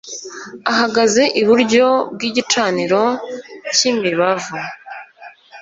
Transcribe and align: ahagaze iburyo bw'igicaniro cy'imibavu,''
ahagaze 0.71 1.23
iburyo 1.41 1.85
bw'igicaniro 2.13 3.03
cy'imibavu,'' 3.75 4.57